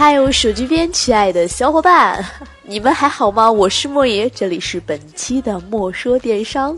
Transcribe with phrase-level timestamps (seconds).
[0.00, 2.24] 嗨，我手机边亲爱的小伙伴，
[2.64, 3.52] 你们还好吗？
[3.52, 6.74] 我是莫爷，这里是本期的莫说电商，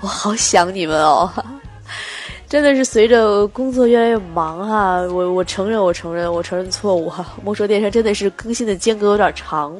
[0.00, 1.30] 我好想你们哦。
[2.46, 7.26] 真的是随着工作越来越忙哈，我我承认我承认我承认错误哈。
[7.42, 9.72] 莫说电商真的是更新的间隔有点长，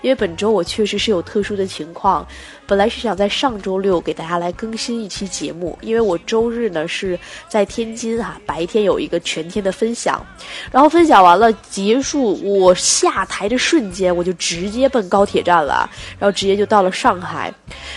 [0.00, 2.24] 因为本周我确实是有特殊的情况，
[2.66, 10.24] 本来是想在上周六给大家来更新一期节目，因为我周日呢是在天津哈，白天有一个全天的分享，
[10.70, 17.52] 然后分享完了结束，我下台的瞬间我就直接奔高铁站了，然后直接就到了上海，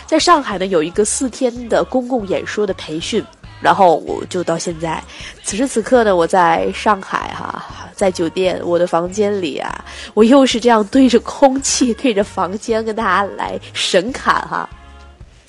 [0.08, 3.24] 在上海呢有一个四天的公共演说的培训。
[3.64, 5.02] 然后我就到现在，
[5.44, 7.64] 此时此刻呢，我在上海哈，
[7.94, 14.70] 在酒店我的房间里啊，我又是这样对着空气、对着房间跟大家来神侃哈。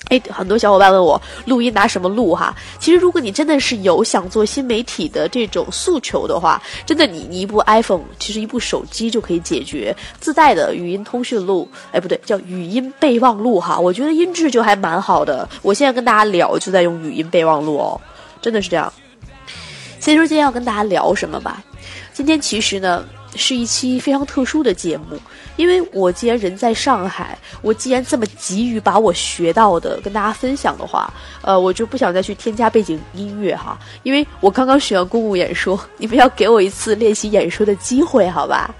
[0.09, 2.55] 哎，很多小伙伴问我录音拿什么录哈？
[2.79, 11.67] 其实如果你真的是有想做新媒体的这种诉求的话，真的你你一部 iPhone，其实一部手机就可以解决自带的语音通讯录。
[11.91, 13.79] 哎，不对，叫语音备忘录哈。
[13.79, 15.47] 我觉得音质就还蛮好的。
[15.61, 17.99] 我现在跟大家聊就在用语音备忘录哦，
[18.41, 18.93] 真的是这样。
[19.99, 21.63] 先说今天要跟大家聊什么吧。
[22.13, 23.03] 今天其实呢。
[23.35, 25.19] 是一期非常特殊的节目，
[25.55, 38.73] 因为我既然人在上海，我既然这么急于把我学到的跟大家分享的话，呃，我就不想再去添加背景音乐哈，因为我刚刚学完公共演说， 你们要给我一次练习演说的机会，好吧？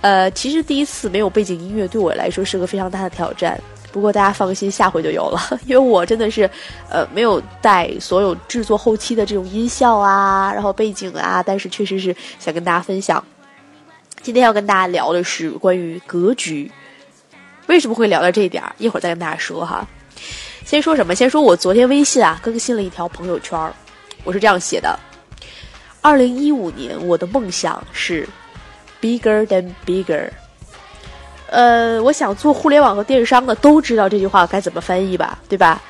[0.00, 3.58] 呃，其实第一次没有背景音乐对我来说是个非常大的挑战，
[3.90, 6.48] 不过大家放心，下回就有了， 因为我真的是，
[6.90, 13.24] 呃，没有带所有制作后期的这种音效啊，然后背景啊，但是确实是想跟大家分享。
[14.24, 16.72] 今天要跟大家聊的是关于格局，
[17.66, 18.74] 为什么会聊到这一点儿？
[18.78, 19.86] 一会儿再跟大家说哈。
[20.64, 21.14] 先说什么？
[21.14, 23.70] 先说我昨天微信啊更新了一条朋友圈，
[24.24, 24.98] 我是这样写的：
[26.00, 28.26] 二零一五年我的梦想是
[28.98, 30.30] bigger than bigger。
[31.50, 35.82] 呃，我想做互联网和电商的都知道这句话该怎么翻译吧，对吧？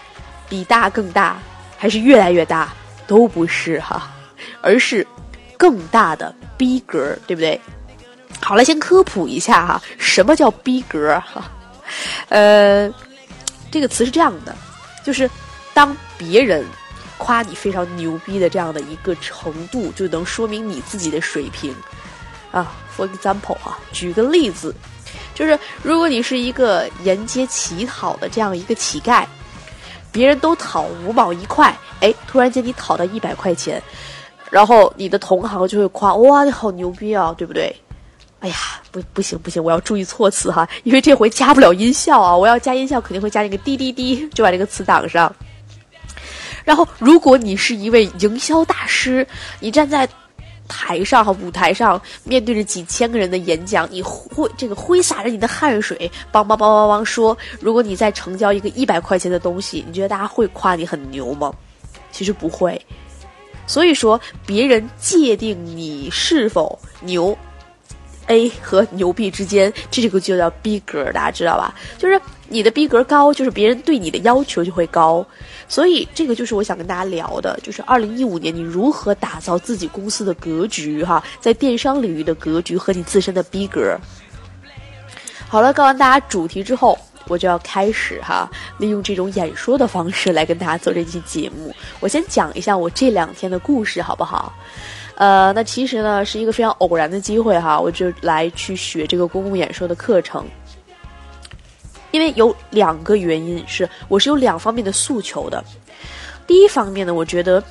[0.48, 1.38] 比大更大，
[1.78, 2.72] 还是越来越大？
[3.06, 4.10] 都不是哈，
[4.60, 5.06] 而是
[5.56, 7.60] 更大的逼格，对不对？
[8.40, 11.50] 好了，先科普一下哈，什么叫逼格哈？
[12.28, 12.92] 呃，
[13.70, 14.54] 这个词是这样的，
[15.04, 15.30] 就是
[15.72, 16.64] 当别人
[17.18, 21.74] 夸你非常牛逼的这样的一个程度，就能说明你自己的水平
[22.50, 22.72] 啊。
[22.96, 24.74] For example 啊，举个例子，
[25.34, 29.26] 就是如果你是一个沿街乞讨的这样一个乞丐，
[30.12, 33.82] 别人都讨五毛一块，哎，突然间你讨到一百块钱，
[34.48, 37.74] 然后你的同行就会夸哇，你好牛逼啊，对不对？
[38.44, 38.56] 哎呀，
[38.92, 45.34] 不不行不行，我要注意措辞哈，因为这回加不了音效啊，我要加音效肯定会加那个滴滴滴，就把这个词挡上。
[46.62, 49.26] 然后，如果你是一位营销大师，
[49.60, 50.06] 你站在
[50.68, 55.96] 台上和舞台上，面对着几千个人的演讲，你挥这个挥洒着你的汗水，
[56.30, 61.50] 梆梆梆梆梆说，如果你在成交一个一百块钱的东西，你觉得大家会夸你很牛吗？
[62.12, 62.78] 其实不会。
[63.66, 67.34] 所以说，别人界定你是否牛。
[68.26, 71.74] A 和牛逼之间，这个就叫逼格，大家知道吧？
[71.98, 75.24] 就是你的逼格高，就是别人对你的要求就会高。
[75.66, 83.98] 所以这个就是我想跟大家聊的，就是二零一五年你如何打造自己公司的格局哈，在电商领域的格局和你自身的逼格。
[85.48, 86.98] 好了，告完大家主题之后，
[87.28, 91.74] 我就要开始哈，利用这种演说的方式来跟大家做这期节目。
[92.00, 94.52] 我先讲一下我这两天的故事，好不好？
[95.16, 100.44] 呃，那其实呢是一个非常偶然的机会哈，我就来去学这个公共演说的课程，
[102.10, 105.64] 因为有两个原因是我是有两方面的诉求的，
[106.46, 107.62] 第一方面呢，我觉得。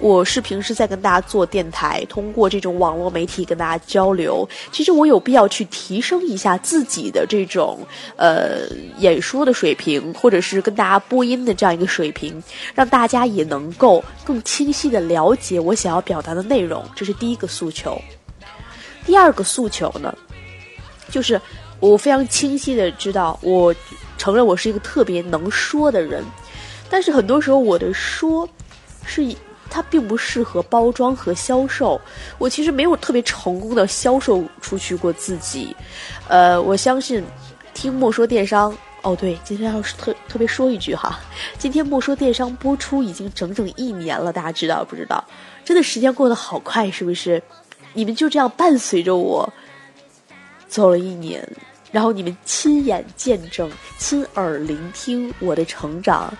[0.00, 4.48] 我是平时在跟大家做电台，通过这种网络媒体跟大家交流。
[4.72, 7.78] 其实我有必要去提升一下自己的这种
[8.16, 8.66] 呃
[8.96, 12.42] 演说的水平，或者是跟大家播音的这样一个水平，
[12.74, 16.82] 让大家也能够更清晰的了解我想要表达的内容。
[16.96, 18.00] 这是第一个诉求。
[19.04, 20.16] 第二个诉求呢，
[21.10, 21.38] 就是
[21.78, 23.74] 我非常清晰的知道，我
[24.16, 26.24] 承认我是一个特别能说的人，
[26.88, 28.48] 但是很多时候我的说
[29.04, 29.36] 是以。
[29.70, 32.00] 它并不适合包装和销售。
[32.38, 35.74] 我其实没有特别成功的销售出去过自己。
[36.28, 37.24] 呃，我相信
[37.72, 38.76] 听莫说电商。
[39.02, 41.18] 哦，对，今天要是特特别说一句哈，
[41.56, 45.24] 今天莫说电商播出已经整整一年了，大家知道不知道？
[45.64, 47.42] 真的时间过得好快，是不是？
[47.94, 49.50] 你们就这样伴随着我
[50.68, 51.48] 走了一年，
[51.90, 56.30] 然后你们亲眼见证、亲耳聆听我的成长。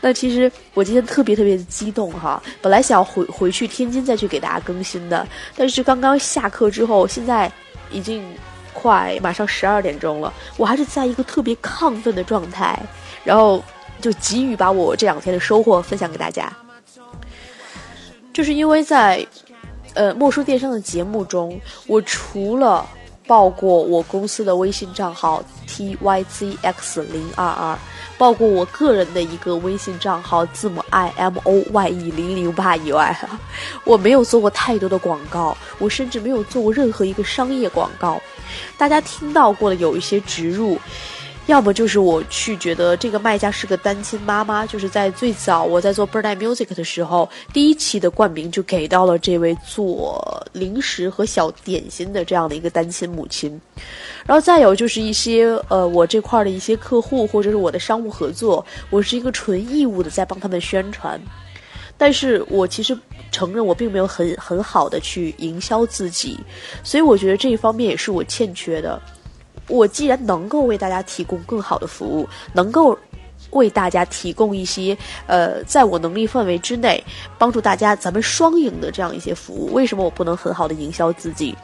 [0.00, 7.50] 那其实我今天特别特别的激动哈，本来想回回去天津再去给大家更新的，但是刚刚下课之后，现在
[7.90, 8.24] 已经
[8.72, 12.78] 快马上十二点钟了，我还是在一个特别亢奋的状态，
[13.24, 13.62] 然后
[14.00, 16.52] 就急于把我这两天的收获分享给大家。
[18.32, 19.26] 就是因为在
[19.94, 22.86] 呃莫说电商的节目中，我除了
[23.28, 27.78] 报过我公司的微信账号 t y z x 零二二。
[28.16, 33.16] 报过我个人的一个微信账号，字母 i m o y e 零零八以外，
[33.84, 38.20] 我没有做过太多的广告，我甚至没有做过任何一个商业广告。
[38.76, 40.76] 大家听到过的有一些植入。
[41.48, 53.58] 要么就是我去觉得这个卖家是个单亲妈妈，就是在最早我在做 Bird Music 的时候，第一期的冠名就给到了这位做零食和小点心的这样的一个单亲母亲，
[54.26, 61.18] 然后再有就是一些呃我这块的一些客户或者是我的商务合作，我是一个纯义务的在帮他们宣传，
[61.96, 62.94] 但是我其实
[63.32, 66.38] 承认我并没有很很好的去营销自己，
[66.84, 69.00] 所以我觉得这一方面也是我欠缺的。
[69.68, 72.98] 我既然能够为大家提供更好的服务，能够
[73.50, 77.02] 为大家提供一些呃，在我能力范围之内
[77.38, 81.54] 帮助大家咱们双赢的这样一些服务，为什么我不能很好的营销自己？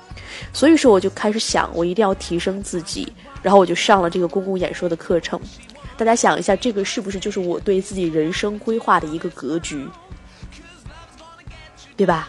[0.53, 3.13] 所以说，我就开始想，我一定要提升自己，
[3.43, 5.41] 然后我就上了这个公共演说的课程。
[5.97, 9.87] 大家想一下，这个是不是就是我对自己人生规划的一个格局，
[11.97, 12.29] 对吧？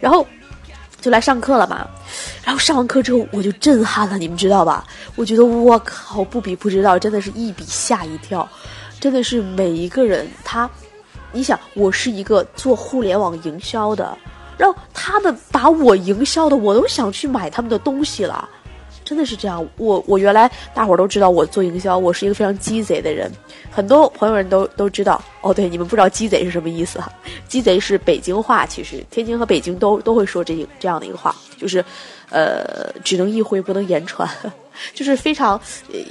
[0.00, 0.24] 然后
[1.00, 1.86] 就来上课了嘛。
[2.44, 4.84] 然后上完课之后，我就震撼了，你们知道吧？
[5.16, 8.48] 我觉得我靠，不比不知道，真的是一比吓一跳，
[9.00, 10.68] 真的是每一个人他，
[11.32, 14.16] 你想，我是一个做互联网营销的，
[14.56, 18.48] 然后他们把我营销的，我都想去买他们的东西了。
[19.10, 23.28] 真的是这样，我我原来大伙儿都知道我做营销，我是一个非常鸡贼的人，
[23.68, 25.20] 很多朋友们都都知道。
[25.40, 27.12] 哦，对，你们不知道鸡贼是什么意思哈？
[27.48, 31.84] 鸡贼是北京话，其实天津和北京都都会说这这样的一个话，就是，
[32.30, 34.30] 呃，只能意会不能言传，
[34.94, 35.60] 就是非常，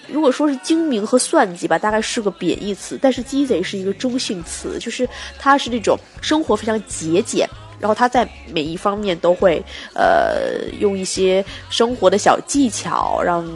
[0.09, 5.07] 如果说是精明和算计吧，大概是个贬义词，但是鸡贼是一个中性词，就是
[5.39, 7.47] 它是那种生活非常节俭。
[7.79, 13.47] 然后他在每一方面都会，呃，用一些生活的小技巧，让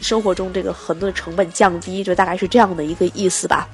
[0.00, 3.68] 生活中这个很多的成本降低，就大概是这样的一个意思吧。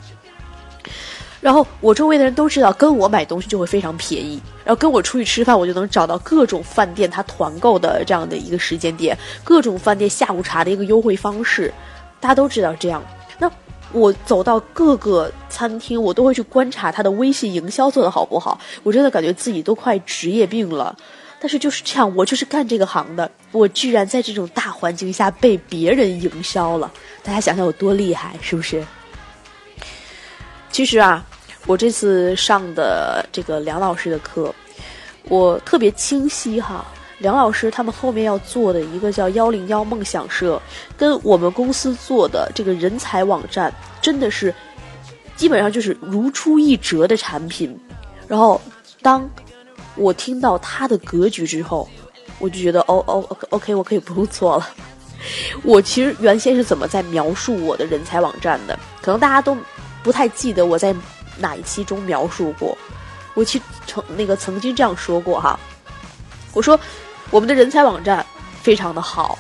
[1.41, 11.73] 然后我周围的人都知道，跟我买东西就会非常便宜，然后跟我出去吃饭，我就能找到各种饭店他团购的这样的一个时间点，各种饭店下午茶的一个优惠方式，
[12.21, 13.03] 大家都知道这样。
[13.93, 18.59] 我走到各个餐厅，我都会去观察他的微信营销做的好不好。
[18.83, 20.97] 我真的感觉自己都快职业病了，
[21.39, 26.91] 但是就是这样，我就是干这个行的，我居然在这种大环境下被别人营销了。
[27.23, 28.85] 大家想想有多厉害，是不是？
[30.71, 31.25] 其实啊，
[31.67, 34.55] 我这次上的这个梁老师的课，
[35.25, 36.85] 我特别清晰哈。
[37.23, 40.61] 梁老师他们后面要做的一个叫幺零幺梦想社，
[40.97, 44.53] 跟我们公司做的这个人才网站，真的是
[45.37, 47.79] 基本上就是如出一辙的产品。
[48.27, 48.61] 然后，
[49.01, 49.29] 当
[49.95, 51.89] 我听到他的格局之后，
[52.41, 54.69] 我就觉得哦哦，OK，我可以不用做了。
[55.63, 58.77] 我其实原先是怎么在描述我的人才网站的？
[59.01, 59.57] 可能大家都
[60.03, 60.93] 不太记得我在
[61.39, 62.77] 哪一期中描述过。
[63.35, 65.57] 我其曾那个曾经这样说过哈，
[66.53, 66.77] 我说。
[67.33, 68.25] 我们的人才网站
[68.61, 69.39] 非常的好，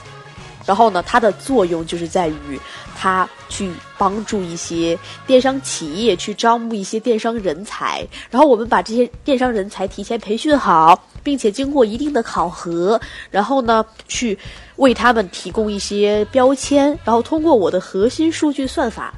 [0.64, 2.58] 然后呢，它的作用就是在于
[2.96, 12.98] 它去帮助一些电商企业去招募一些电商人才，然后我们把这些电商人才提前培训好，并且经过一定的考核，
[13.30, 14.38] 然后呢，去
[14.76, 19.12] 为他们提供一些标签，然后通过我的核心数据算法，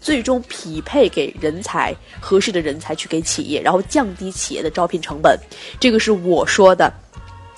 [0.00, 5.36] 最终匹配给人才合适的人才去给企业，然后降低企业的招聘成本。
[5.80, 6.92] 这个是我说的。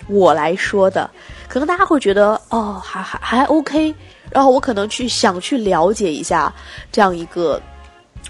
[0.09, 1.11] 我来说的，
[1.49, 3.95] 可能大家会觉得哦，还还还 OK，
[4.31, 6.53] 然后我可能去想去了解一下
[6.93, 7.61] 这样一个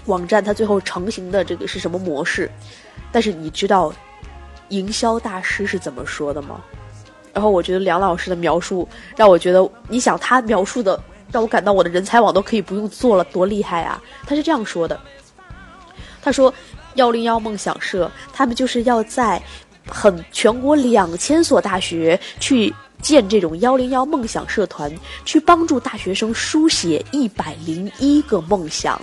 [0.05, 2.49] 网站，它最后成型的这个是什么模式。
[3.11, 3.93] 但是你知道
[4.69, 6.59] 营销大师是怎么说的吗？
[7.31, 10.99] 然后我觉得梁老师的描述让我觉得，你想他描述的
[11.31, 14.01] 让我感到我的人才网都可以不用做了，多厉害啊！
[14.25, 14.99] 他是这样说的，
[16.23, 16.51] 他说
[16.95, 19.39] 幺零幺梦想社，他们就是要在。
[19.87, 24.91] 很全国两千所大学去建这种幺零幺梦想社团，
[25.25, 28.99] 去帮助大学生书写一百零一个梦想，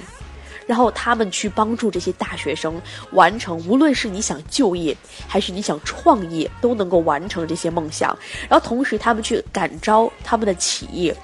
[0.66, 2.80] 然后他们去帮助这些大学生
[3.12, 4.96] 完成，无论是你想就业
[5.28, 8.16] 还是你想创业，都能够完成这些梦想。
[8.48, 11.14] 然后同时他们去感召他们的企业，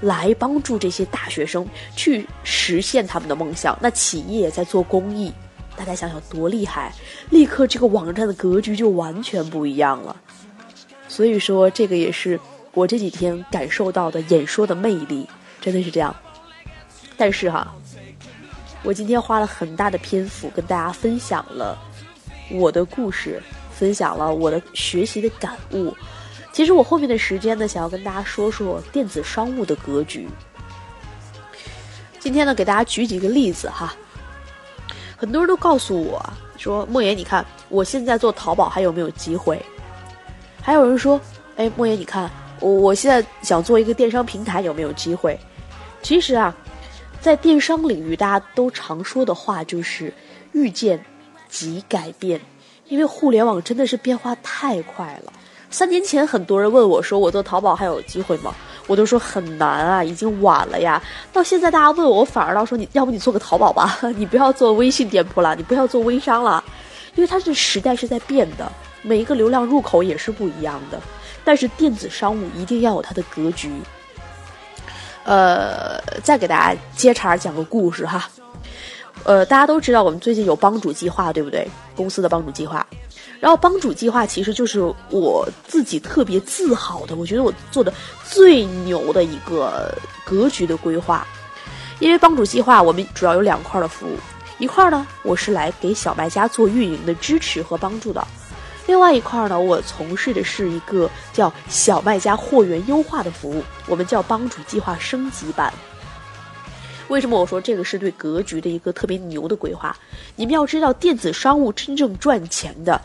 [0.00, 3.78] 来帮助这些大学生去实现他们的梦想。
[3.80, 5.32] 那企业也在做公益。
[5.76, 6.92] 大家想想多厉害！
[7.30, 10.16] 立刻这个网站的格局就完全不一样了。
[11.08, 12.38] 所以说，这个也是
[12.72, 15.28] 我这几天感受到的演说的魅力，
[15.60, 16.14] 真的是这样。
[17.16, 17.74] 但是哈，
[18.82, 21.78] 我今天花了很大的篇幅跟大家分享了
[22.50, 25.94] 我的故事，分享了我的学习的感悟。
[26.52, 30.26] 其实我后面的时间呢，想要跟大家说说电子商务的格局。
[32.18, 33.94] 今天呢，给大家举几个例子哈。
[35.16, 36.22] 很多人都告诉我
[36.56, 39.60] 说：“莫言，你看我现在做淘宝还有没有机会？”
[40.62, 41.20] 还有人说
[41.56, 42.30] ：“哎，莫言，你看
[42.60, 45.38] 我我现在想做一个电商平台，有没有机会？”
[46.02, 46.54] 其实啊。
[47.18, 50.12] 在电商领域，大家都常说的话就是
[50.52, 51.04] “遇见
[51.48, 52.40] 即改变”，
[52.86, 55.32] 因为互联网真的是变化太快了。
[55.76, 58.54] 三年前，很多人问我说：“我做淘宝还有机会吗？”
[58.88, 61.02] 我都说很难啊，已经晚了呀。
[61.34, 66.64] 到现在，大家问我，反而到说：“你要不你做个淘宝吧， 你不要做微信店铺了，你不要做微商了，
[67.14, 70.98] 因为它这时代是在变的，每一个流量入口也是不一样的。
[71.44, 73.70] 但是电子商务一定要有它的格局。”
[75.24, 78.26] 呃，再给大家接茬讲个故事哈。
[79.24, 81.68] 呃，大家都知道我们最近有帮主计划，对不对？
[81.94, 82.86] 公司的帮主计划。
[83.40, 87.92] 然后帮主计划其实就是我自己特别自豪的，我觉得我做的
[88.24, 91.26] 最牛的一个格局的规划。
[91.98, 94.18] 因为帮主计划我们主要有两块的服务，
[94.58, 98.26] 一块呢我是来给小卖家做运营的支持和帮助的。
[98.86, 105.72] 另外一块呢，我从事的是一个叫小卖家货源优化的服务，我们叫帮主计划升级版。
[107.08, 109.96] 为什么我说这个是对格局的一个特别牛的规划？
[110.36, 113.00] 你们要知道，电子商务真正赚钱的，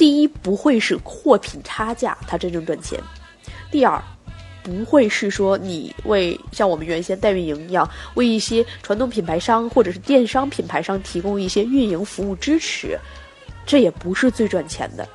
[0.00, 2.98] 第一不会是货品差价，它真正赚钱；
[3.70, 4.02] 第二，
[4.62, 12.98] 不会是说你为像我们原先代运营一样，为一些传统品牌商或者是电商品牌商提供一些运营服务支持。
[13.66, 15.06] 这也不是最赚钱的，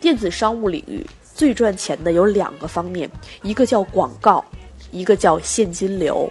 [0.00, 3.08] 电子商务领域最赚钱的有两个方面，
[3.42, 4.44] 一个叫广告，
[4.90, 6.28] 一个叫现金流。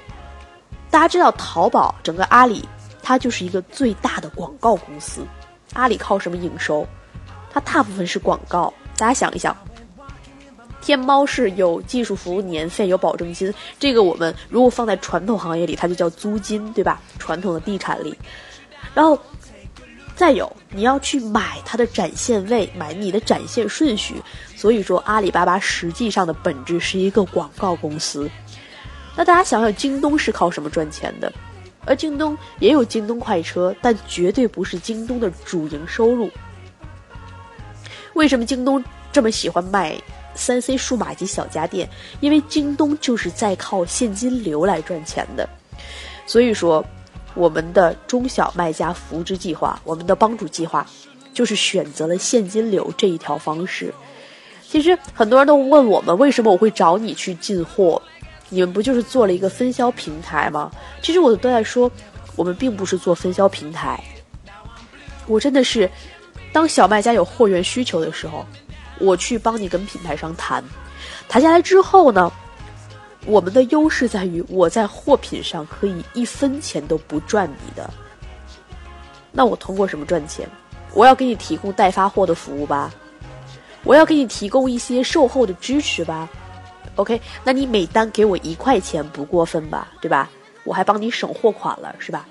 [0.92, 2.68] 大家知道，淘宝整个阿里，
[3.02, 5.22] 它就是一个最大的广告公司。
[5.72, 6.86] 阿里靠什么营收？
[7.58, 8.72] 它大部分是广告。
[8.98, 9.56] 大家想一想，
[10.80, 17.02] 天猫是有技术服务年费，有保证金，这个我们如果放在传统行业里，它就叫租金，对吧？
[17.18, 18.16] 传统的地产里，
[18.94, 19.18] 然后。
[20.16, 24.16] 再有，你要去买它的展现位，买你的展现顺序。
[24.56, 28.28] 所以说，阿里巴巴实际上的本质是一个广告公司。
[29.16, 31.32] 那大家想想，京东是靠什么赚钱的？
[31.86, 36.32] 而京东也有京东快车，但绝对不是京东的主营收入。
[38.18, 39.96] 为什么京东这么喜欢卖
[40.36, 41.88] 三 C 数码及小家电？
[42.20, 45.48] 因为京东就是在靠现金流来赚钱的。
[46.26, 46.84] 所以说。
[47.36, 50.84] 我们的中小卖家扶植计划，我们的帮助计划，
[51.36, 53.94] 就是选择了现金流这一条方式。
[54.68, 58.02] 其实很多人都问我们，为什么我会找你去进货？
[58.50, 60.72] 你们不就是做了一个分销平台吗？
[61.00, 61.92] 其实我都在说，
[62.36, 64.04] 我们并不是做分销平台。
[65.28, 65.88] 我真的是，
[66.58, 68.44] 当小卖家有货源需求的时候，
[69.00, 70.64] 我去帮你跟品牌商谈，
[71.30, 72.32] 谈下来之后呢？
[73.28, 77.88] 我们的优势在于，我在货品上可以一分钱都不赚你的。
[79.32, 80.50] 那我通过什么赚钱？
[80.96, 82.92] 我要给你提供代发货的服务吧，
[83.84, 86.28] 我要给你提供一些售后的支持吧。
[86.96, 89.90] OK，那你每单给我一块钱不过分吧？
[90.02, 90.28] 对吧？
[90.64, 92.28] 我还帮你省货款了，是吧？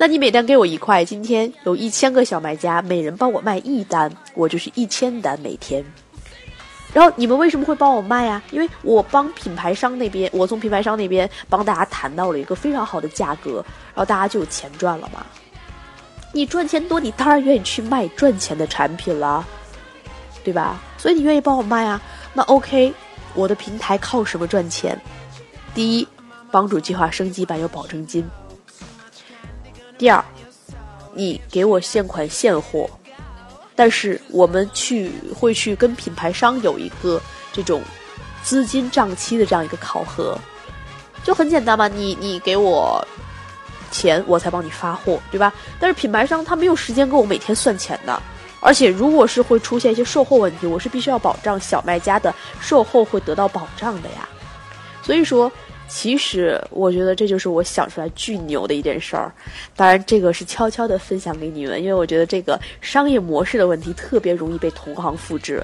[0.00, 5.84] 那你每单给我一块，今天有一千个小卖家，每人帮我卖一单，我就是一千单每天。
[6.94, 8.42] 然后你们为什么会帮我卖呀？
[8.50, 13.56] 因为我帮品牌商那边，我从品牌商那边帮大家谈到了一个非常好的价格，
[13.94, 15.26] 然后大家就有钱赚了嘛。
[16.32, 19.46] 你赚钱多，你当然愿意去卖赚钱的产品了，
[20.42, 20.80] 对吧？
[20.96, 22.00] 所以你愿意帮我卖啊？
[22.32, 22.94] 那 OK，
[23.34, 24.98] 我的平台靠什么赚钱？
[25.74, 26.08] 第一，
[26.50, 28.24] 帮主计划升级版有保证金；
[30.00, 30.24] 第二，
[31.12, 32.88] 你给我现款现货。
[33.76, 37.20] 但是我们去会去跟品牌商有一个
[37.52, 37.82] 这种
[38.42, 40.38] 资金账期的这样一个考核，
[41.22, 43.06] 就很简单嘛，你你给我
[43.90, 45.52] 钱，我才帮你发货，对吧？
[45.78, 48.22] 但是品牌商他没有时间给我每天算钱的，
[48.60, 54.26] 而且如果是会出现一些售后问题，我是必须要保障小卖家的售后会得到保障的呀，
[55.02, 55.52] 所以说。
[55.92, 59.34] 其实我觉得这就是我想出来巨牛的一件事儿，
[59.74, 65.60] 当然这个是悄悄的分享给你们，因为我觉得这个商业模式的问题特别容易被同行复制。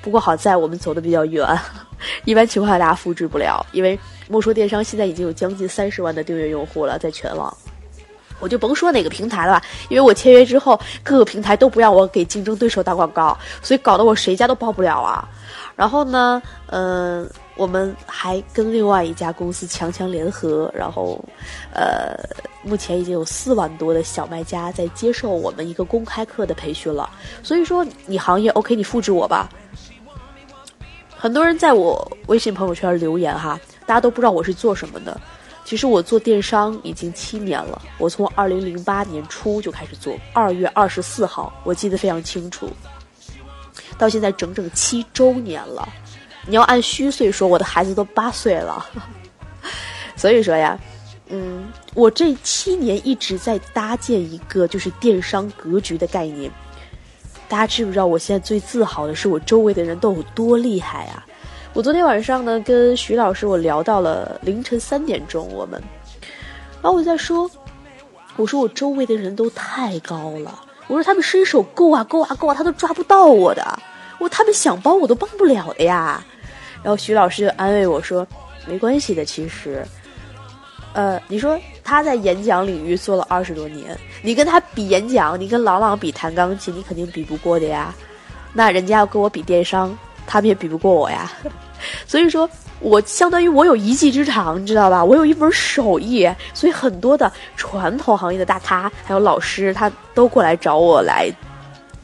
[0.00, 1.44] 不过好在我们走的比较远，
[2.24, 7.52] 一般情况下大家复制不了，因为莫说电商现在已经有将近三十万的订阅用户了，在全网，
[8.38, 15.28] 我就甭说哪个平台了，因为我签约之后各个平台都不让我给竞争对手打广告，所以搞得我谁家都报不了啊。
[15.74, 17.28] 然后呢，嗯。
[17.56, 21.24] 我们还跟另外一家公司强强联合，然后，
[21.72, 22.16] 呃，
[22.62, 27.08] 目前已经有四万多的小卖家在接受我们一个公开课的培训了。
[27.42, 29.48] 所以说，你行业 OK，你复制我吧。
[31.16, 35.18] 很多人在我微信朋友圈留言哈，大家都不知道我是做什么的。
[35.64, 42.68] 其实我做电商已经七年了，我从二零零八年初就开始做，二月二十四号我记得非常清楚，
[43.96, 45.88] 到现在整整七周年了。
[46.46, 48.86] 你要按虚岁说，我的孩子都八岁了。
[50.16, 50.78] 所以说呀，
[51.28, 56.50] 嗯，我这七年一直在搭建一个就是电商格局的概念。
[57.48, 61.24] 大家知不知道，我现在最自豪的是我周围的人都有多厉害啊！
[61.72, 65.80] 我昨天晚上呢，跟徐老师我聊到了凌晨三点钟，我们，
[66.80, 67.50] 然后我在说，
[68.36, 73.78] 我说我周围的人都太高了，我说他们伸手够啊够啊够啊，他都抓不到我的，
[74.28, 76.24] 他们想帮我都帮不了的呀。
[76.82, 78.26] 然后徐老师就安慰我说
[78.68, 79.86] ：“没关系的，其实，
[80.92, 87.94] 呃，你说他在演讲领域做了二十多年，你跟他比演讲，你跟朗朗比弹钢琴，你肯定比不过的呀。
[88.52, 91.32] 那人家要跟我比电商，他们也比不过我呀。
[92.06, 92.48] 所以说，
[92.80, 95.02] 我相当于我有一技之长，你知道吧？
[95.02, 101.30] 我有一门手艺，所以很多的传统行业的大咖还有老师，他都过来找我来。”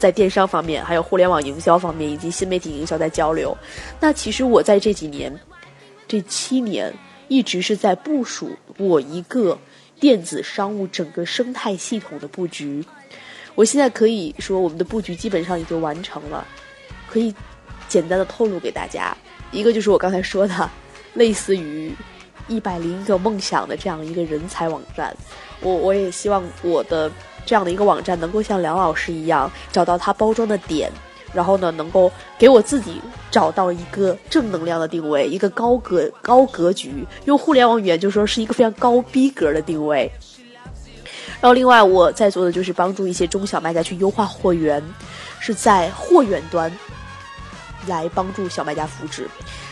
[0.00, 3.54] 在电商方面，还有互联网营销方面，以及新媒体营销在交流。
[4.00, 5.38] 那其实我在这几年，
[6.08, 6.90] 这七年
[7.28, 9.58] 一直是在部署我一个
[10.00, 12.82] 电子商务整个生态系统的布局。
[13.54, 16.46] 我现在可以说，我们的布局基本上已经完成了。
[17.06, 17.34] 可以
[17.86, 19.14] 简单的透露给大家，
[19.52, 20.70] 一个就是我刚才说的，
[21.12, 21.94] 类似于
[22.48, 25.14] 一百零一个梦想的这样一个人才网站。
[25.60, 27.12] 我我也希望我的。
[27.50, 30.88] 这样的一个网站能够像梁老师一样找到它包装的点，
[31.32, 32.08] 然后呢，能够
[32.38, 40.08] 给我自己找到一个正能量的定位，一个高格高格局，用互联网语言就说是一个非常高逼格的定位。
[41.40, 44.80] 然后另外我在做的就是帮助一些中小卖家去优化货源，
[45.40, 46.72] 是在货源端
[47.88, 49.28] 来帮助小卖家复制。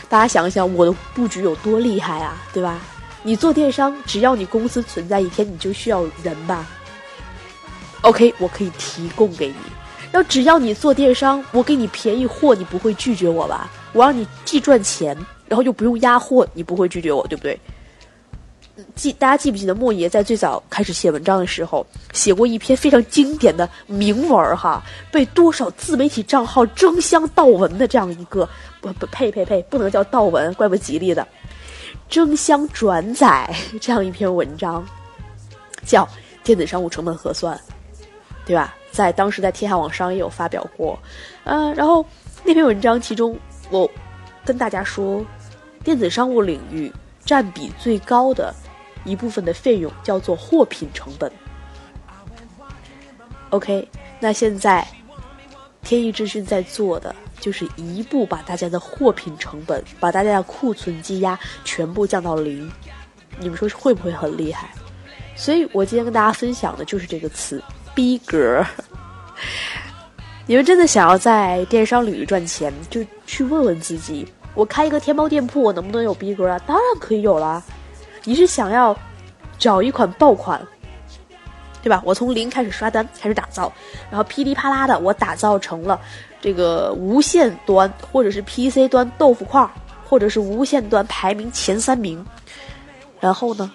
[0.09, 2.81] 大家想一想，我的布局有多厉害啊，对吧？
[3.23, 6.67] 你做电商，只要你公司存在一天，你就需要人吧。
[8.01, 9.55] OK，我可以提供给你。
[10.11, 13.69] 然后只要你做电商，我给你便宜货，你不会拒绝我吧？
[13.93, 15.15] 我让你既赚钱，
[15.47, 17.59] 然后又不用压货，你不会拒绝我，对不对？
[18.95, 24.81] 记大家记不记得莫爷在最早开始写文章的时候，写过一篇非常经典的名文哈，
[25.11, 28.47] 被多少自媒体账号争相盗文的这样一个
[28.79, 31.27] 不不呸呸呸，不能叫盗文，怪不吉利的，
[32.09, 34.83] 争相转载这样一篇文章，
[35.85, 36.07] 叫
[36.41, 37.59] 电子商务成本核算。
[38.49, 38.73] 对吧？
[38.91, 40.97] 在当时在天下网商也有发表过，
[41.43, 42.03] 呃，然后
[42.43, 43.37] 那篇文章其中
[43.69, 43.87] 我
[44.43, 45.23] 跟大家说，
[45.83, 46.91] 电子商务领域
[47.23, 48.51] 占比最高的
[49.05, 51.31] 一部分的费用叫做货品成本。
[53.51, 53.87] OK，
[54.19, 54.83] 那现在
[55.83, 62.67] 天翼智讯在做的就是一步把大家的货品成本、把大家的库存积压全部降到零，
[63.37, 64.69] 你们说是会不会很厉害？
[65.35, 67.63] 所以我今天跟大家分享的就是这个词。
[67.99, 68.65] 逼格，
[70.47, 76.57] 你们真的想要在电商领域赚钱，就去问问自己：我开一个天猫店铺，我能不能有逼格啊？
[76.59, 77.61] 当然可以有了。
[78.23, 78.97] 你是想要
[79.57, 80.65] 找一款爆款，
[81.83, 82.01] 对吧？
[82.05, 83.69] 我从零开始刷单，开始打造，
[84.09, 85.99] 然后噼里啪啦的，我打造成了
[86.39, 89.69] 这个无线端或者是 PC 端豆腐块，
[90.05, 92.25] 或者是无线端排名前三名。
[93.19, 93.69] 然后呢？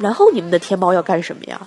[0.00, 1.60] 然后你们的天猫要干什么呀？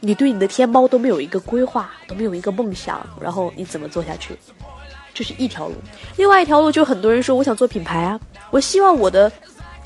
[0.00, 4.36] 你对你的天猫都没有一个规划，都没有一个梦想，然后你怎么做下去？
[5.14, 5.74] 这是一条路。
[6.16, 9.32] 另外一条路，就很多人说，我想做品牌啊，我希望我的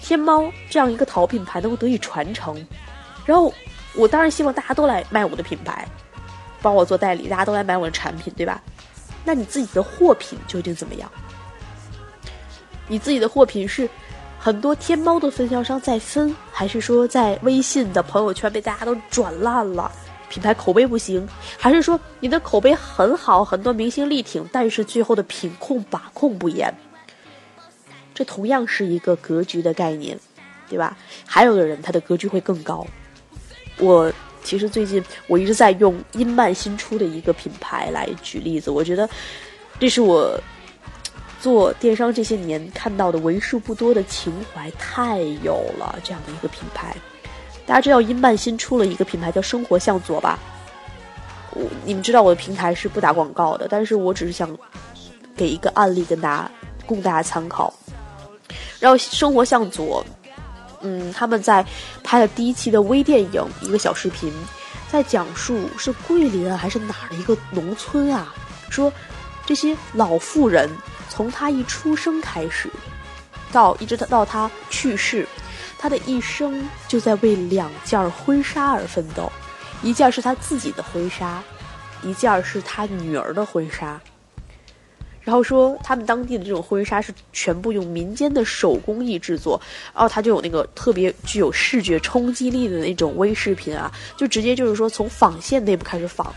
[0.00, 2.54] 天猫这样一个淘品牌能够得以传承。
[3.24, 3.52] 然后
[3.94, 5.86] 我当然希望大家都来卖我的品牌，
[6.60, 8.60] 帮我做代理，大家都来买我的产品，对吧？
[9.24, 11.10] 那你自己的货品究竟怎么样？
[12.88, 13.88] 你自己的货品是？
[14.42, 19.92] 很多天猫的分销商在分，还是说在微信的朋友圈被大家都转烂了，
[20.30, 21.28] 品牌口碑不行？
[21.58, 26.74] 还是说你的口碑很好，很多明星力挺，但是最后的品控把控不严？
[28.14, 30.18] 这同样是一个格局的概念，
[30.70, 30.96] 对吧？
[31.26, 32.86] 还有的人他的格局会更高。
[33.78, 34.10] 我
[34.42, 39.06] 其实最近我一直在用英曼新出的一个品牌来举例子，我觉得
[39.78, 40.40] 这是我。
[41.40, 46.94] 做电商这些年看到的为数不多的情怀太有了，这样的一个品牌，
[47.64, 50.38] 大家知道英曼新出了一个品牌叫生活向左吧？
[51.52, 54.56] 我你们知道我的平台是不打广告的，但是我只是想
[55.34, 56.50] 给一个案例跟大家
[56.86, 57.72] 供大家参考。
[58.78, 60.04] 然后生活向左，
[60.80, 61.64] 嗯，他们在
[62.04, 64.32] 拍了第一期的微电影，一个小视频，
[64.90, 68.34] 在讲述是桂林还是哪儿的一个农村啊，
[68.68, 68.92] 说
[69.44, 70.70] 这些老妇人
[71.20, 72.70] 从她一出生开始，
[73.52, 75.28] 到一直到她去世，
[75.78, 79.30] 她的一生就在为两件婚纱而奋斗，
[79.82, 81.42] 一件是她自己的婚纱，
[82.02, 84.00] 一件是她女儿的婚纱。
[85.20, 89.60] 然后说他们当地的这种婚纱是全部用民间的手工艺制作，
[89.92, 96.34] 然后他就有那个特别具有视觉冲击力的那种微视频啊，就直接就是说从纺线内部开始纺，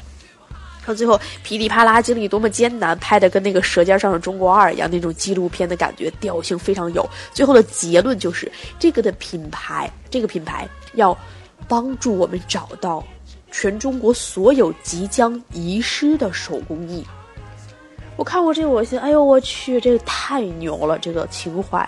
[0.86, 7.08] 到最后噼里啪啦经历多么艰难，拍的跟那个《舌尖上的中国二》一样，那种纪录片的感觉，调性非常有。
[7.34, 11.18] 最后的结论就是这个的品牌，这个品牌要
[11.68, 13.04] 帮助我们找到
[13.52, 17.06] 全中国所有即将遗失的手工艺。
[18.16, 21.88] 我看过这个，我心，哎呦我去，这个太牛了，这个情怀。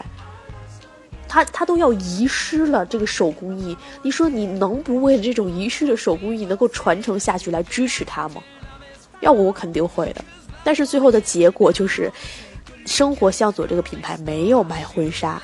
[1.28, 8.42] 他他都要遗失了这个手工艺，你说你能不为了这种遗失的手工艺能够传承下去来支持他吗？
[9.26, 10.24] 要我我肯定会的。
[10.64, 12.12] 但是最后的结果就是，
[12.86, 15.42] 生活向左这个品牌没有卖婚纱，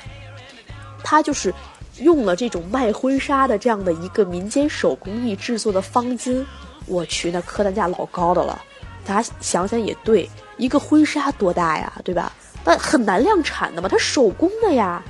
[1.04, 1.52] 他就是
[1.98, 6.44] 用了这种卖婚纱的这样的一个民间手工艺制作的方巾，
[6.86, 8.60] 我去，那客单价老高的了。
[9.04, 10.28] 大家想想也对。
[10.58, 12.32] 一个婚纱多大呀，对吧？
[12.64, 15.02] 那很难量产的嘛，它手工的呀。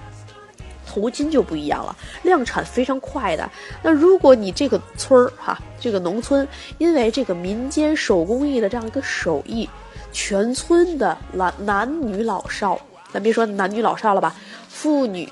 [0.93, 3.51] 头巾就不一样了，量产非常快的。
[3.83, 9.67] 那如果你这个村儿哈，这个农村，因为这个民间手工艺的这样一个手艺，
[10.13, 12.79] 全村的男男女老少，
[13.11, 14.35] 咱别说男女老少了吧，
[14.69, 15.27] 妇女，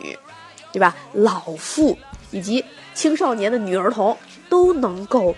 [0.72, 0.96] 对吧？
[1.12, 1.96] 老妇
[2.30, 4.16] 以及青少年的女儿童
[4.48, 5.34] 都能够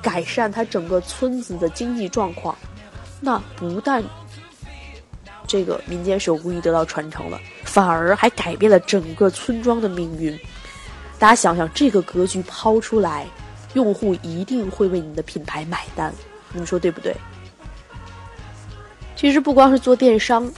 [0.00, 2.54] 改善他整个村子的经济状况。
[3.20, 4.04] 那不但
[5.46, 10.38] 这个民间手工艺得到传承了，反而还改变了整个村庄的命运。
[11.18, 13.26] 大家想想，这个格局抛出来，
[13.74, 16.12] 用户一定会为你的品牌买单，
[16.52, 17.14] 你们说对不对？
[19.14, 20.50] 其实不光是做电商，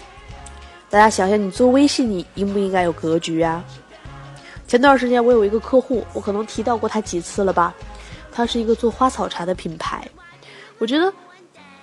[0.88, 3.62] 大家想想，你做微信，你应不应该有格局啊？
[4.66, 7.74] 前段时间我有一个客户，我可能提到过他几次了吧？
[8.32, 10.08] 他是一个做花草茶的品牌，
[10.78, 11.12] 我觉得。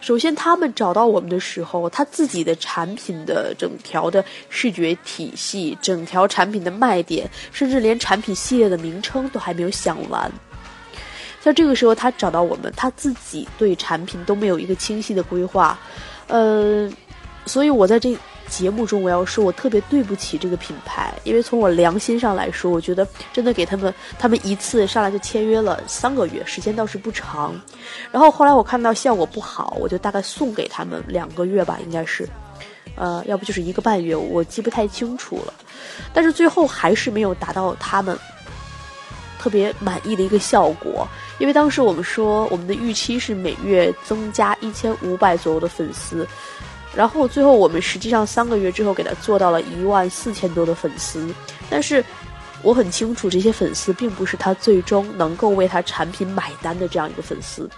[0.04, 10.30] 首先，他们找到我们的时候，他自己的产品的整条的视觉体系、整条产品的卖点，甚至连产品系列的名称都还没有想完。
[11.42, 15.80] 像这个时候，他找到我们，他自己对产品都没有一个清晰的规划，
[16.28, 16.92] 呃，
[17.46, 18.14] 所以我在这。
[18.56, 27.60] 节目中我要说，我特别对不起这个品牌，因为从我良心上来说，我觉得真的给他们，他们一次上来就签约了三个月，时间倒是不长。
[28.12, 32.30] 然后后来我看到效果不好，我就大概送给他们两个月吧，应该是，
[32.96, 35.54] 呃，要不就是一个半月，我记不太清楚了。
[36.14, 38.16] 但是最后还是没有达到他们
[39.40, 41.08] 特别满意的一个效果，
[41.40, 46.28] 因为当时我们说我们的预期是每月增加一千五百左右的粉丝。
[46.96, 51.28] 然后最后我们实际上三个月之后给他做到了一万四千多的粉丝，
[51.70, 52.04] 但是
[52.64, 57.70] 我很清楚这些粉丝并不是他最终能够为他产品买单的这样一个粉丝，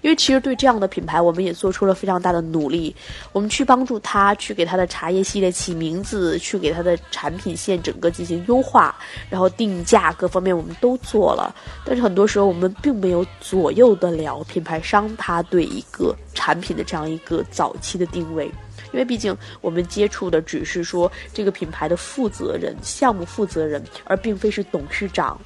[0.00, 2.94] 因为其实对这样的品牌我们也做出了非常大的努力，
[3.32, 8.94] 我们去帮助他去给他的茶叶系列起名字，去给他的产品线整个进行优化，
[9.28, 11.52] 然后定价各方面我们都做了，
[11.84, 18.48] 但是很多时候我们并没有左右得了品牌商他对一个产品的这样一个早期的定位。
[18.92, 25.38] 因为毕竟我们接触的只是说这个品牌的负责人、项目负责人，而并非是董事长。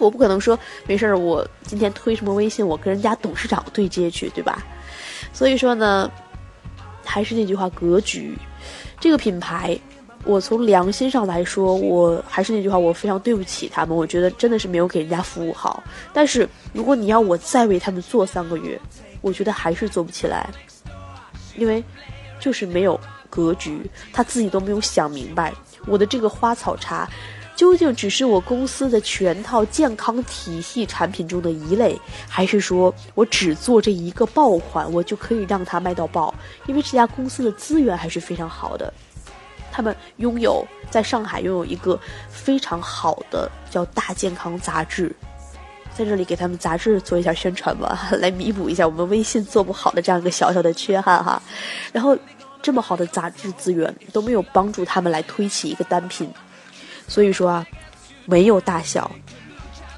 [0.00, 4.60] 我不可能说没事儿，我今天推什么微信，我跟人家董事长对接去，对吧？
[5.32, 6.10] 所以说呢，
[7.04, 8.36] 还是那句话，格局。
[8.98, 9.78] 这个品牌，
[10.24, 13.96] 我从良心上来说，我还是那句话，我非常对不起他们。
[13.96, 15.82] 我觉得真的是没有给人家服务好。
[16.12, 18.78] 但是如果你要我再为他们做三个月，
[19.20, 20.50] 我觉得还是做不起来，
[21.56, 21.82] 因为。
[22.44, 25.50] 就是没有格局，他自己都没有想明白，
[25.86, 27.08] 我的这个花草茶，
[27.56, 36.34] 究竟只是我公司的全套健康体系产品中的一类，还是说我只做这一个爆款，我就可以让它卖到爆？
[36.66, 38.92] 因为这家公司的资源还是非常好的，
[39.72, 45.10] 他们拥有在上海拥有一个非常好的叫《大健康》杂志，
[45.96, 51.40] 在这里给他们杂志做一下宣传吧， 来弥补一下我们微信做不好的这样一个小小的缺憾哈，
[51.90, 52.14] 然后。
[52.64, 56.32] 这么好的杂志资源都没有帮助他们来推起一个单品，
[57.06, 57.66] 所以说啊，
[58.24, 59.10] 没有大小，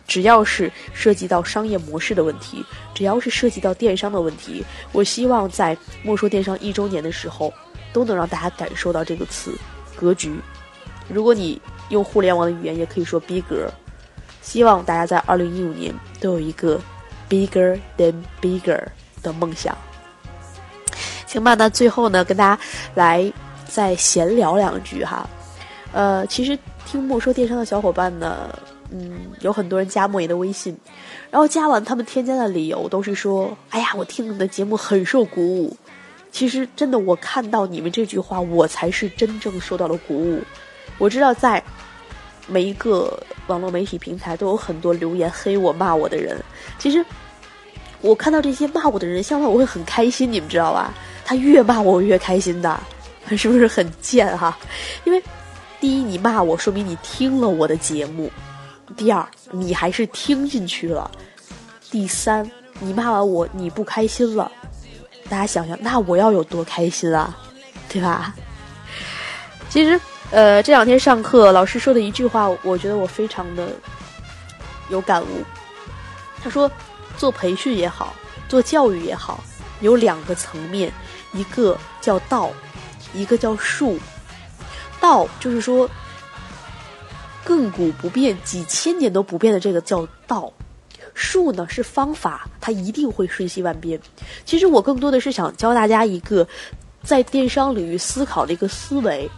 [0.05, 7.55] 只要是涉及到商业模式的问题，只要是涉及到电商的问题，我希望在莫说电商一周年的时候，
[7.93, 9.57] 都能让大家感受到这个词
[9.95, 10.35] “格局”。
[11.09, 13.71] 如果你用互联网的语言，也可以说“逼格”。
[14.43, 16.81] 希望大家在二零一五年都有一个
[17.31, 18.85] “bigger than bigger”
[19.23, 19.79] 的梦想。
[21.27, 22.63] 行吧，那最后呢，跟大家
[22.95, 23.31] 来
[23.67, 25.29] 再闲聊两句哈。
[25.93, 28.49] 呃，其实听莫说电商的小伙伴呢，
[28.91, 30.77] 嗯，有很多人加莫言的微信，
[31.31, 35.77] 然后加完他们添加的理由都是说：“哎呀，我听你的节目很受鼓舞。”
[36.31, 40.43] 其实真的，我看到你们这句话，我才是真正受到了鼓舞。
[40.99, 41.63] 我知道在
[42.47, 46.39] 每一个网络媒体平台都有很多留言黑我、骂我的人。
[46.79, 47.05] 其实
[48.03, 50.93] 我看到这些骂我的人，相反我会很开心，你们知道吧？
[51.29, 52.81] 他越骂我，我越开心的，
[53.37, 54.57] 是不是很贱哈？
[55.03, 55.21] 因为
[55.81, 58.29] 第一，你骂我，说明你听了我的节目；
[58.97, 61.11] 第二，你还是听进去了；
[61.91, 64.51] 第三，你骂完我，你不开心了。
[65.29, 67.37] 大家想想，那我要有多开心啊，
[67.89, 68.33] 对吧？
[69.69, 73.69] 其实，呃，这两天上课，老师说的一句话，我觉得我非常的
[74.91, 75.43] 有感悟。
[76.41, 76.71] 他说，
[77.19, 78.15] 做培训也好，
[78.49, 79.43] 做教育也好，
[79.81, 80.93] 有两个层面。
[81.37, 82.51] 一个叫道，
[83.15, 83.99] 一个叫术。
[84.99, 85.89] 道就是说，
[87.45, 90.53] 亘古不变、几千年都不变的这个叫道。
[91.15, 93.99] 术呢是方法，它一定会瞬息万变。
[94.45, 96.47] 其实我更多的是想教大家一个
[97.03, 99.31] 在电商领域思考的一个思维。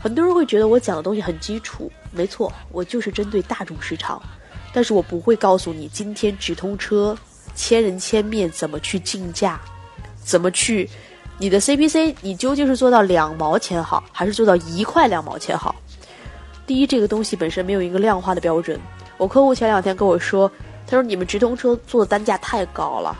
[0.00, 4.22] 很多人会觉得我讲的东西很基础，没错，我就是针对大众市场。
[4.72, 7.16] 但是我不会告诉你今天直通车、
[7.54, 9.60] 千人千面怎么去竞价，
[10.22, 10.88] 怎么去。
[11.40, 15.72] 你的 CPC，你究竟是做到两毛钱好，还是做到一块两毛钱好？
[16.66, 18.78] 第一，这个东西本身没有一个量化的标准。
[19.16, 20.50] 我客户前两天跟我说，
[20.84, 23.16] 他说你们直通车做的单价太高了，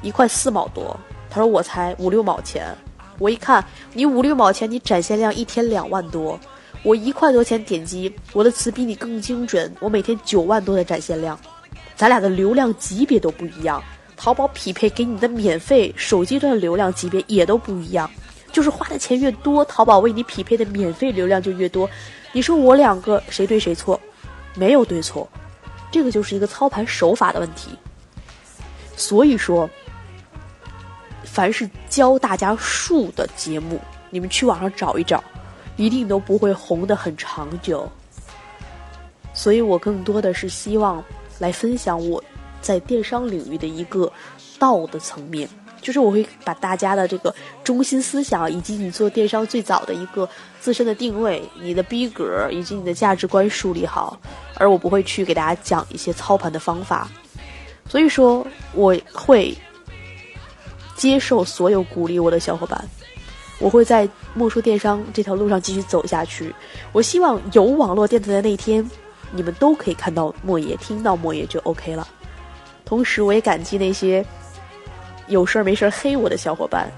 [0.00, 0.96] 一块四毛多。
[1.28, 2.72] 他说我才五六毛钱，
[3.18, 6.38] 我一看你五六毛钱，你展现量一天两万多，
[6.84, 11.36] 我一块多钱点击，我的词比你更精准，我每天九万多的展现量，
[11.96, 13.82] 咱俩的流量级别都不一样。
[14.22, 18.08] 淘宝匹配给你的免费手机端流量级别也都不一样，
[18.52, 21.88] 就是花的钱越多，淘宝为你匹配的免费流量就越多。
[22.30, 23.98] 你说我两个谁对谁错？
[24.54, 25.26] 没有对错，
[25.90, 27.70] 这个就是一个操盘手法的问题。
[28.94, 29.66] 所以说，
[31.24, 33.80] 凡是教大家术的节目，
[34.10, 35.24] 你们去网上找一找，
[35.76, 37.90] 一定都不会红的很长久。
[39.32, 41.02] 所以我更多的是希望
[41.38, 42.22] 来分享我。
[42.60, 44.10] 在电商领域的一个
[44.58, 45.48] 道的层面，
[45.80, 50.28] 就是我会把大家的这个中心思想，以及你做电商最早的一个
[50.60, 54.18] 自身的定位、你的逼格以及你的价值观梳理好，
[54.56, 57.08] 而我不会去给大家讲一些操盘的方法。
[57.88, 59.56] 所以说，我会
[60.94, 62.88] 接受所有鼓励我的小伙伴，
[63.58, 66.54] 我会在莫说电商这条路上继续走下去。
[66.92, 68.88] 我希望有网络电台的那天，
[69.32, 72.06] 你们都可以看到莫爷，听到莫爷就 OK 了。
[72.90, 74.24] 同时，我也感激那些
[75.28, 76.90] 有事儿没事儿黑我的小伙伴，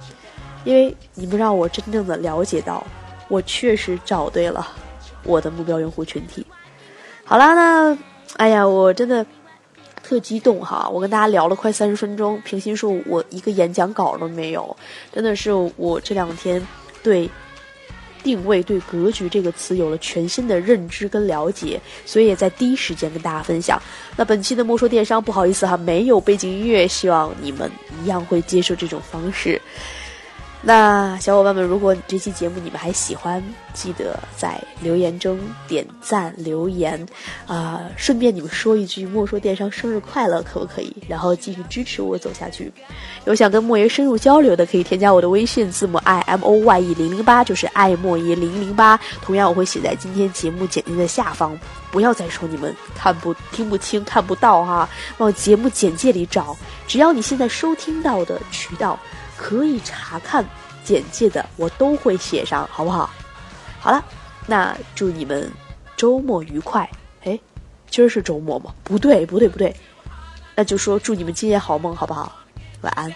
[0.64, 2.82] 因为你们让我真正的了解到，
[3.28, 4.66] 我确实找对了
[5.22, 6.46] 我的目标用户群体。
[7.24, 7.98] 好啦，那
[8.38, 9.26] 哎呀，我真的
[10.02, 10.88] 特激动哈！
[10.88, 14.74] 我跟大家聊了快三十分钟，平心说，我一个演讲稿都没有，
[15.12, 16.66] 真的是我这两天
[17.02, 17.28] 对。
[18.22, 23.80] 定位对格局这个词有了全新的认知跟了解，所以也在第一时间跟大家分享。
[24.16, 27.70] 那本期的莫说电商，不好意思哈，没有背景音乐，希望你们
[28.02, 29.60] 一样会接受这种方式。
[30.64, 33.42] 那小伙伴们，如果这期节目你们还喜欢，
[33.74, 37.04] 记得在留言中点赞留言，
[37.48, 40.94] 啊，顺便你们说一句“莫说电商生日快乐”，可不可以？
[41.08, 42.72] 然后继续支持我走下去。
[43.24, 48.96] 有想跟莫爷深入交流的，可以添加我的微信，字母 i m o y e 零零八，就是爱莫爷零零八。
[49.20, 51.58] 同样，我会写在今天节目简介的下方。
[51.90, 56.56] 不要再说你们看不听不清看不到哈，往节目简介里找。
[56.86, 58.96] 只要你现在收听到的渠道。
[59.42, 60.44] 可以查看
[60.84, 63.10] 简介的，我都会写上，好不好？
[63.80, 64.04] 好了，
[64.46, 65.50] 那祝你们
[65.96, 66.88] 周末愉快。
[67.24, 67.36] 哎，
[67.90, 68.72] 今儿是周末吗？
[68.84, 69.74] 不对，不对，不对，
[70.54, 72.32] 那就说祝你们今夜好梦，好不好？
[72.82, 73.12] 晚安。